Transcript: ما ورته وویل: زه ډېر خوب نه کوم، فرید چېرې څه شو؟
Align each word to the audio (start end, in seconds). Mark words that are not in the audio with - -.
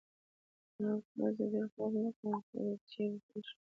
ما 0.79 0.91
ورته 0.91 1.03
وویل: 1.21 1.31
زه 1.37 1.45
ډېر 1.51 1.65
خوب 1.73 1.93
نه 2.03 2.11
کوم، 2.19 2.35
فرید 2.47 2.79
چېرې 2.91 3.17
څه 3.27 3.37
شو؟ 3.47 3.57